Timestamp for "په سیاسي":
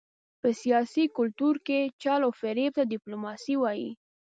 0.41-1.03